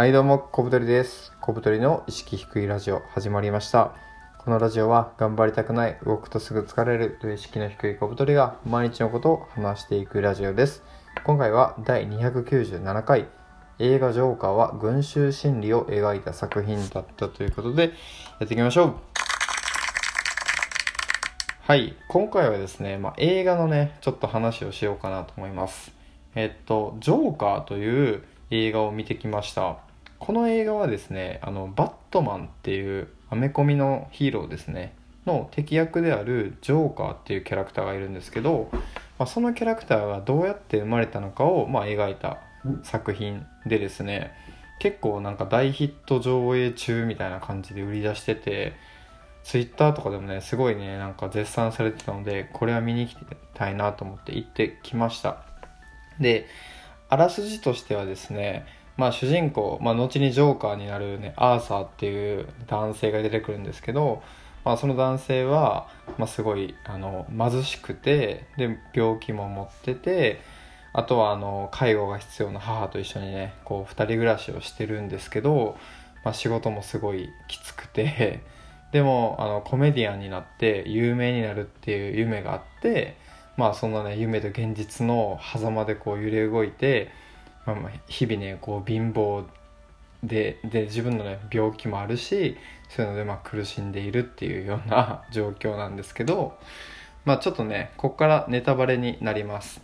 [0.00, 1.30] はいどうも、小太りです。
[1.42, 3.92] 小太りの意識低いラジオ始まりました。
[4.38, 10.82] このラジオは頑張りたくない、動くとすぐ疲れるという意識の低い小太りが毎日のことを話していくラジオです。
[11.24, 13.28] 今回は第297回、
[13.78, 17.88] 映画ジョーカーは群衆心理を描いた作品だったということで、
[18.38, 18.94] やっていきましょう。
[21.64, 25.92] はい、今回はですね、まあ、映画のね、ちょっと話をしようかなと思います。
[26.34, 29.89] えっと、ジョーカーという映画を見てきました。
[30.20, 34.94] この映画はですね、あの、バットマンっていうアメコミのヒーローですね、
[35.26, 38.68] の敵役であるジョーカーっていうキャラクターがいるんですけど、
[39.18, 42.38] まあ、そのキャラクターがどうやって生まれたのかを、まあ、描いた
[42.82, 44.32] 作品でですね、
[44.78, 48.74] 結構なんか大ヒット上映中みたいな感じで売り出してて、
[49.42, 53.16] ツイッターとかでもね、すごいね、なんか絶賛されてたので、これは見に行き
[53.54, 55.44] たいなと思って行ってきました。
[56.18, 56.46] で、
[57.08, 58.66] あらすじとしてはですね、
[59.00, 64.22] まあ主人公、まあ後にジョーカーになるね、アーサーっていう男性が出てくるんですけど、
[64.62, 70.42] まあその男性は、まあすごい、あの、貧しくて、で、病気も持ってて、
[70.92, 75.78] あとはあの、介護が必要な母と一緒にね、こう二人暮らしをしてるんですけど、
[76.22, 78.40] まあ仕事もすごいきつくて、
[78.92, 83.16] でもあのコメディアンになって有名になるっていう夢があって
[83.56, 87.10] まあそんなね夢と現実の狭間でこう揺れ動いて、
[87.66, 89.44] まあ、まあ日々ねこう貧乏
[90.22, 92.56] でで自分のね病気もあるし
[92.88, 96.58] そういうのでまあ苦しんでいるっていうような状況なんですけど
[97.24, 99.80] まあちょっとねここからネタバレになります。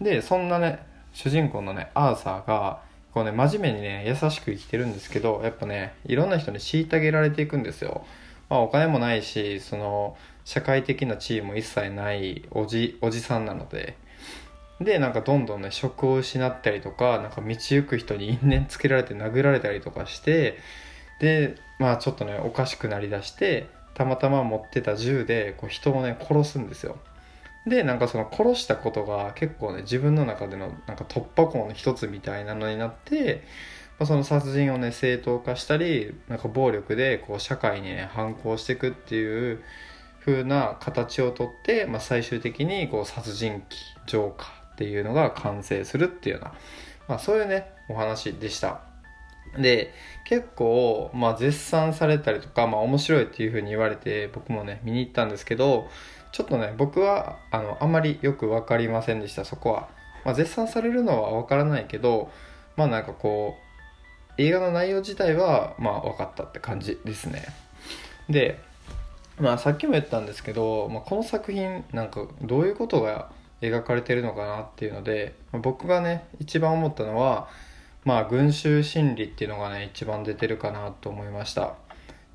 [0.00, 2.80] でそんなね主人公のねアーサーが
[3.12, 8.04] こうね真面目にね優しく生きてるんですけどやっぱねいろんな人に虐げられていくんですよ。
[8.48, 13.96] まあ、お金もないしその社会的な地位も一切ないおじおじさんなので。
[14.80, 20.58] でなんかどんどんね職を失ったりとかなんか道行く人に因縁つけられて殴られたりとかして
[21.20, 26.98] でまあちょっとねおかしくなりだしてたまたま持ってた銃でこう人をね殺すんですよ。
[27.66, 33.42] でなんかその殺したことが結構ね自分の中でのなんか突破口の一つみたいなのになって
[33.98, 39.62] まあ、その殺人をね正当化したりなんか暴力でこう社会にね反抗していくっていう
[40.24, 43.62] 風な形をとって、まあ、最終的にこう殺人鬼
[44.06, 46.54] ジョーカーっていうのが完成するっていうような、
[47.08, 48.82] まあ、そういうねお話でした。
[49.56, 49.94] で
[50.26, 55.88] 結構、まあ、絶賛されたりとか、まあ、面白いっていう風に言われて僕もね見に行ったんですけど
[56.32, 59.88] ちょっとね僕はあのあんまりよく分かりませんでしたそこは、
[60.26, 62.30] まあ、絶賛されるのは分からないけど
[62.76, 63.56] まあなんかこ
[64.36, 67.46] う映画の内容自体はまあ分かったって感じですね。
[68.28, 68.60] で
[69.40, 77.48] まあさっきも言ったんですけど、まあ、この作品なんかどういうことが描かれてるのかなっていうので、僕がね一番思ったのは
[78.04, 81.74] まあ群衆心理っていうのがね一番出てるかなと思いました。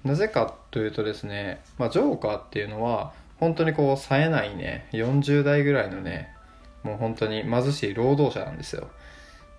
[0.04, 6.34] なぜかというとですね、まあ、ジョーカーっていうのは本当にこう冴えないね40代ぐらいのね
[6.84, 8.90] もう本当に貧しい労働者なんですよ。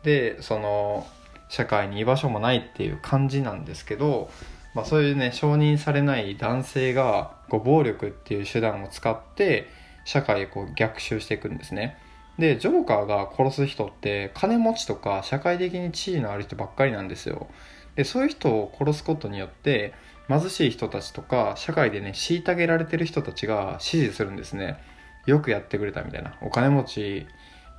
[0.03, 1.07] でその
[1.49, 4.31] 社会に居場所もないっていう感じなんですけど、
[4.75, 9.69] まあ、そういうね承認されない男性がこう暴力っていう手段を使って
[10.05, 11.97] 社会へこう逆襲していくんですね。
[12.39, 17.49] でジョーカーが殺す人って金持ちとか社会的に地位のある人ばっかりなんですよ。
[17.95, 19.93] でそういう人を殺すことによって
[20.29, 24.79] 貧しい人たちとか社会でね虐げられてる人たちが支持するんですね。
[25.27, 26.37] よくやってくれたみたいな。
[26.41, 27.27] お金持ち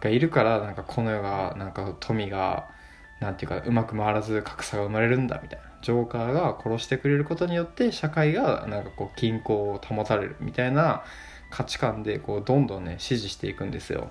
[0.01, 2.69] がいるからなんかこの世がなんか富が
[3.19, 5.65] なんていうかうまく回らず格差が生まれるんだみたいな。
[5.81, 11.03] ジョーカーが殺してくれることによって社会がなんかこう均衡を保たれるみたいな
[11.53, 14.09] 価値観でこうどんどんね支持していくんですよ。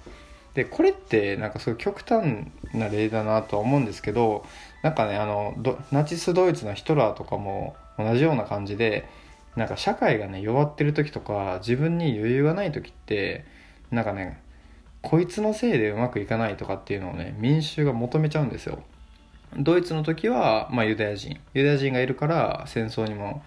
[0.55, 4.45] でこれってなんかすごい極端な例だなとは思うんですけど
[4.83, 5.57] なんかねあの
[5.91, 9.09] ナチスドイツのヒトラーとかも同じような感じで
[9.57, 13.45] なんか社会がね弱ってる時とか自分に余裕がない時って
[13.91, 14.41] なんかね
[15.01, 18.83] こいつのせいでうまくいかないとかっていうのをね民衆が求めちゃうんですよ。
[19.59, 21.39] ドイツの時は、まあ、ユダヤ人。
[21.53, 23.43] ユダヤ人がいるから戦争にも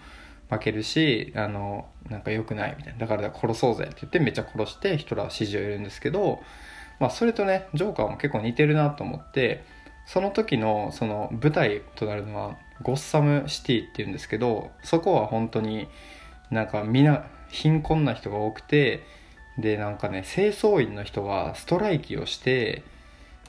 [0.48, 2.98] 負けるしあのなんか良くないみたいな。
[3.00, 6.40] だから殺そうぜって言ってめっちゃ殺してヒトラーは支持を得るんですけど、
[7.00, 9.64] まあ、それとねジョーカーも結構似てるなと思って
[10.06, 15.88] その時のその舞台となるのはゴッサムシティっていうんですけどそこは本当に
[16.50, 19.02] なんかみんな貧困な人が多くて
[19.58, 22.82] でなんかね清掃員の人がストライキをして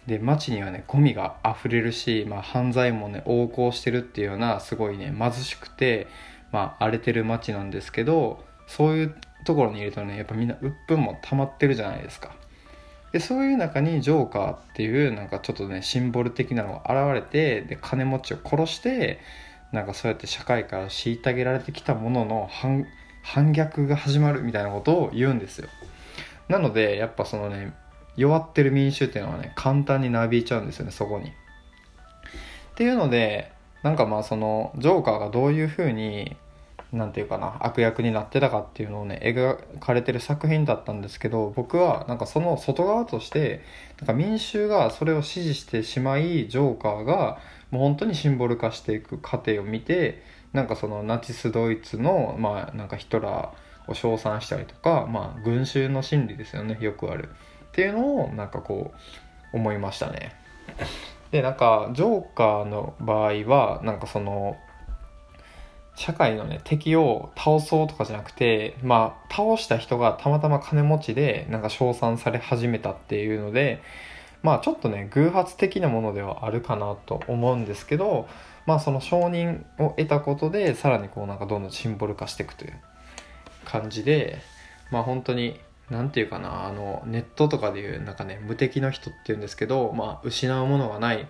[0.08, 6.08] で街にはねゴミが溢れるし、まあ、犯罪もね横行してるっていうようなすごいね貧しくて、
[6.52, 9.16] まあ、荒れてる街なんですけどそういう
[9.46, 12.32] ところにいるとねやっぱみんな鬱憤も溜まってるじゃないですか。
[13.12, 19.20] でそういう中にジョーカーっていうなんかちょっとねシンボル的なのが現れてで金持ちを殺して
[19.72, 22.86] なんかそうやって社会から虐げられてきたものの反
[23.24, 25.70] 反逆が始まるみたいなことを言うんですよ。
[26.50, 27.74] なのでやっぱそのね
[28.16, 31.30] 弱ってる民衆っていうのはね簡単になびいちゃうんですよねそこに。
[31.30, 31.34] っ
[32.76, 33.52] ていうので
[33.88, 36.36] なんかまあそのジョーカーがどういうふうに
[36.92, 43.62] なんていうかな悪役になってたかっていうのをね描かれてる作品だったんですけど僕はなんかその外側として
[44.00, 47.40] なんか民衆がそれを支持してしまいジョーカーが
[47.72, 57.30] もう本当にシンボル化していく過程を見てなんかそのナチスドイツのまあなんかヒトラーを称賛したりとかまあ群衆の心理ですよねよくある
[57.70, 58.92] っていうのをなんかこ
[59.54, 60.36] う思いましたね。
[61.32, 64.58] でなんかジョーカーの場合はなんかその
[65.96, 73.82] 社会のね敵を倒そうとかじゃなくてまあ倒した人がたまたま金持ちでなんか称賛され始めたっていうので
[74.44, 78.28] まあちょっとね偶発的なものではあるかなと思うんですけど
[78.68, 82.74] まあその承認を得たことでさらにこうなんかどんどんシンボル化していくという
[83.66, 84.38] 感じで
[84.92, 91.28] まあ本当に何て言うかなあのネットとかでいうなんかね無敵の人っていうんですけどまあ失うものがない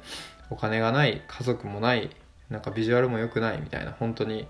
[0.49, 2.09] お金がない家族もない
[2.49, 4.47] なんかビジュアルも良くないみたいな本当に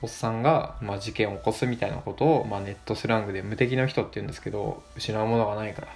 [0.00, 5.88] おっさんが、まあ、事件を起こすみたいなことを、まあ、ネットスラングで無敵の人って言うんですけど失うものがないから。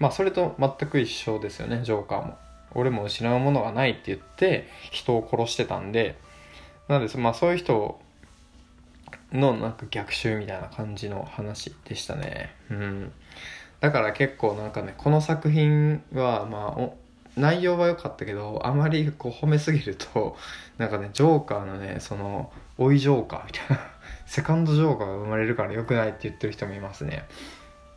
[0.00, 2.38] まあそれと全く一緒ですよねジョーカーも。
[2.74, 6.16] 俺も失うものがないって言って人を殺してたんで
[6.88, 8.00] なのでまあそういう人
[9.34, 12.54] のなんか逆襲みたいな感じの話でしたね。
[12.70, 13.12] うん。
[13.80, 16.90] だから結構なんかねこの作品はまあ
[17.36, 20.36] 内容は良かったけどあまりこう褒めすぎると
[20.78, 23.78] なんかねジョーカーのねその追いジョーカーみたいな
[24.24, 27.24] セカンドジョーカーが生まれるから良くないって言ってる人もいますね。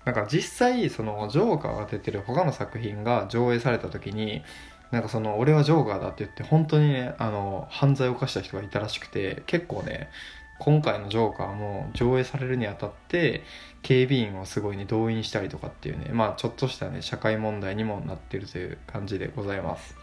[0.05, 4.41] なんか実際そのジョーカーが出てる他の作品が上映された時に
[4.89, 10.09] なんかその俺はジョーカーだって言って本当にねあの犯罪を犯した人がいたらしくて結構ね
[10.59, 13.43] 今回のジョーカーも上映されるにあたって
[13.83, 19.95] 警備員をすごいね動員したりとかっていうねまあちょっとしたね社会問題にもなってるという感じでございます。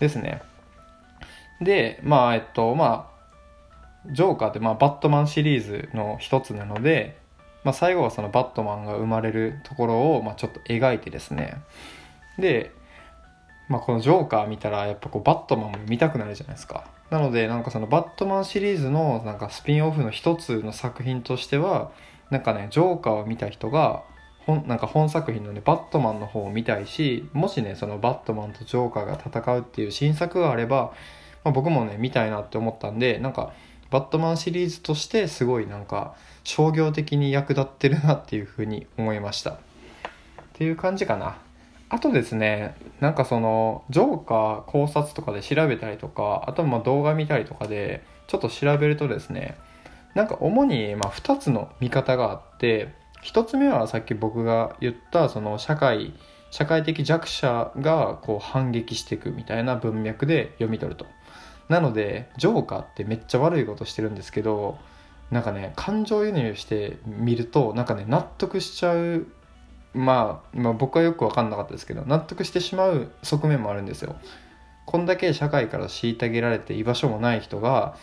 [0.00, 0.42] ですね。
[1.60, 7.18] でまあえっとまあジョーカーってまあバットマンシリーズの一つなので、
[7.64, 11.56] まあ、最後はそのバットマンが生まれるところをまあちょっと描いてですね。
[12.38, 12.72] で
[13.68, 16.84] まあ、このジョーカー見たらやっぱこうバットマンも見たくなるじゃないですか。
[17.10, 21.90] なのでなんかそのバットマンシリーズのなんかスピンオフの一つの作品としては
[22.30, 24.02] なんかねジョーカーを見た人が
[24.46, 30.92] 本なんか本作品のねバットマンの方を見たいしもしねそのバットマンとジョーカーが戦うっていう新作があれば、
[31.44, 33.52] まあ、僕もね見たいなって思ったんでなんか
[33.90, 39.50] バットマンシリーズとしてすごいなんか商業的に役立ってるなっていうふうに思いました。
[39.50, 39.58] っ
[40.54, 41.36] ていう感じかな。
[41.88, 49.56] あとですね、なんかその、ジョーカー考察とかで調べたりとか、あとま動画見たりとかで、ちょっと調べるとですね、
[50.14, 56.14] なんか主にま2つの見方があって、1つ目はさっき僕が言ったその社会、
[56.50, 61.06] 社会的弱者がこう反撃していくみたいな文脈で読み取ると。
[61.68, 64.78] なので、ジョーカーってめっちゃ悪いことしてるんですけど、
[65.30, 69.26] なんかね、感情輸入してみると、なんかね、納得しちゃう
[69.96, 74.16] まあ、まあ、僕はよく分かんなかったですけど納得してしまう側面もあるんですよ。
[74.84, 77.96] こんだけ社会から虐げられて居場所もない人が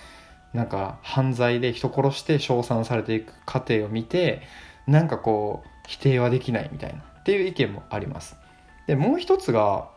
[0.53, 4.41] なんか犯罪で人殺して称賛されていく過程を見て
[4.85, 8.35] なんかこう否定はできないみたいなっていう意見もあります。
[8.87, 9.87] でもう一つが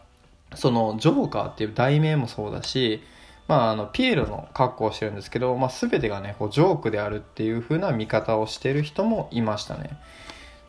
[0.55, 3.03] そのジョーカーっていう題名もそうだし
[3.49, 9.91] まあ、あのピエロの格好をしてるんですけど、まあ、全てがねこうジョークであるっていう風な見方をしてる人もいましたね。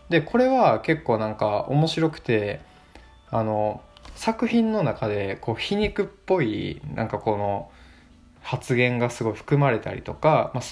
[0.10, 2.62] でこれは結構なんか面白くて
[3.30, 3.82] あの
[4.16, 7.70] 作品の中でこう皮肉っぽいなんかこの
[8.42, 10.64] 発言がすごい含まれたりとか、まあ、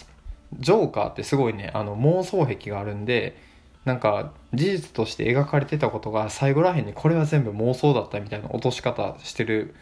[0.60, 3.38] ジョーカーってすごいねあの妄想癖があるんで
[3.84, 9.76] なんか事実として描かれてたことが最後らへんにこれは全部妄想だったみたいな落とし方してる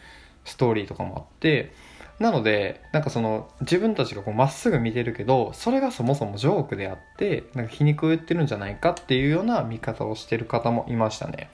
[0.44, 1.72] ストーリーとかもあって
[2.18, 11.50] なのでなんかその自分たちがまっすぐ見てるけどそれがそもそもジョークであってなんか皮肉を言ってるんじゃないかっていうような見方をしてる方もいましたね。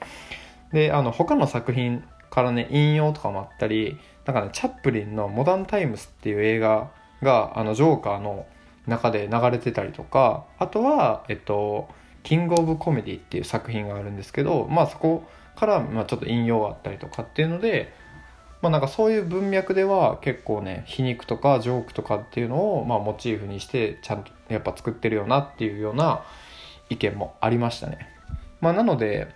[0.71, 6.91] であの他の作品からね引用とかもあったりなんかねチャップリンの「モダンタイムス」っていう映画
[7.21, 8.45] があのジョーカーの
[8.87, 11.89] 中で流れてたりとかあとはえっと
[12.23, 15.23] 「キングオブコメディ」っていう作品があるんですけどまあそこ
[15.55, 17.93] からまあちょっと引用があったりとかっていうので
[18.61, 26.23] まあなんかそういう文脈では結構ね皮肉とかジョークとかっていうのをまあモチーフにしてちゃんとやっぱ作ってるよなっていうような
[26.89, 28.07] 意見もありましたね。
[28.59, 29.29] まあなので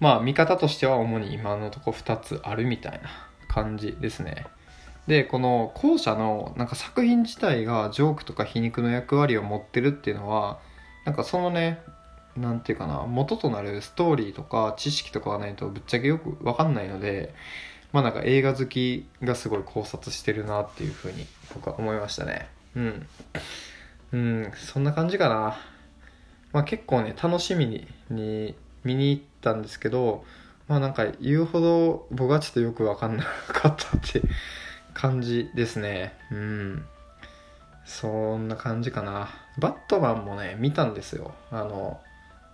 [0.00, 3.10] まあ見方としては主に今のとこ2つあるみたいな
[3.48, 4.46] 感じですね
[5.06, 10.58] でこの後者のなんか作品自体がジョークとか皮肉の役割を持ってるっていうのは
[11.04, 11.82] なんかそのね
[12.36, 17.34] なんていうかな元となるストーリーとか知識とかがないとぶっちゃけよく分かんないので
[17.92, 22.48] まあなんか映画好きがすごい考察してるなっていうふうに僕は思いましたね。
[22.76, 23.06] うん。
[24.12, 25.56] うんそんな感じかな。
[26.52, 28.54] まあ結構ね楽しみにに
[28.84, 30.24] 見に行ったんですけど
[30.68, 34.22] まあなんか言うほど僕はちょっとよく分かんなかったって
[34.94, 36.14] 感じですね。
[36.30, 36.84] うん。
[37.84, 39.30] そんな感じかな。
[39.58, 41.34] バットマンもね見たんですよ。
[41.50, 42.00] あの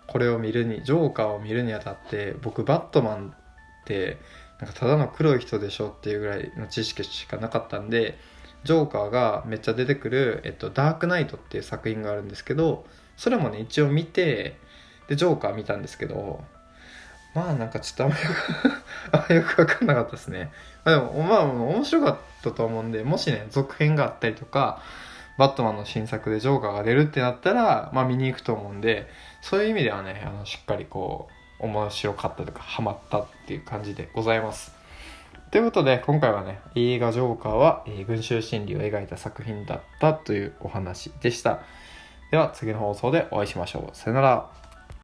[0.07, 3.35] これを見るにジョーカーを見るにあたって僕バットマン
[3.83, 4.19] って
[4.61, 8.19] なんかただの黒い人でしょっていうぐらいの知識しかなかったんで
[8.65, 12.85] ジョーカーがめっちゃ出てくる「えっと、ダークナイト」っていう作品があるんですけど
[13.17, 14.59] それもね一応見て
[15.09, 16.43] でジョーカー見たんですけど
[17.35, 18.23] まあなんかちょっとあんまり
[19.13, 20.51] あんまよく分かんなかったですね、
[20.85, 24.81] あ、でもまあ面白かったと思うんでもしね続編があったりとか
[25.37, 29.09] バットマンの新作でジョーカーが出るってなったら、まあ見に行くと思うんで、
[29.43, 34.75] そういう意味ではね、あの、しっかりこう、面白かったとか、ハマったっていう感じでございます。
[35.51, 41.61] ということで、今回はね、映画ジョーカーは、えー、群衆心理を描いた作品だったというお話でした。
[42.31, 43.97] では、次の放送でお会いしましょう。
[43.97, 44.66] さよなら。